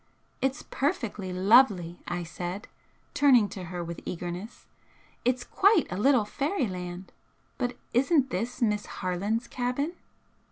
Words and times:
"It's 0.41 0.63
perfectly 0.63 1.31
lovely!" 1.31 2.01
I 2.07 2.23
said, 2.23 2.67
turning 3.13 3.47
to 3.49 3.65
her 3.65 3.83
with 3.83 3.99
eagerness 4.03 4.65
"It's 5.23 5.43
quite 5.43 5.85
a 5.91 5.95
little 5.95 6.25
fairyland! 6.25 7.11
But 7.59 7.77
isn't 7.93 8.31
this 8.31 8.63
Miss 8.63 8.87
Harland's 8.87 9.47
cabin?" 9.47 9.93